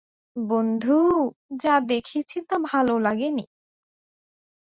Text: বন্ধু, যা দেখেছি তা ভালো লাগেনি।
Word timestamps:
বন্ধু, 0.35 0.99
যা 1.59 1.75
দেখেছি 1.87 2.37
তা 2.49 2.55
ভালো 2.63 2.93
লাগেনি। 2.99 3.45